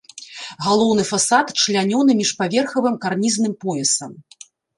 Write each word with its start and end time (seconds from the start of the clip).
Галоўны 0.67 1.03
фасад 1.11 1.47
члянёны 1.63 2.11
міжпаверхавым 2.23 2.95
карнізным 3.05 3.53
поясам. 3.67 4.11